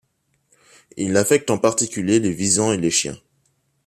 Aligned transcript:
Il 0.97 1.15
affecte 1.15 1.51
en 1.51 1.59
particulier 1.59 2.19
les 2.19 2.31
visons 2.33 2.71
et 2.73 2.77
les 2.77 2.89
chiens. 2.89 3.19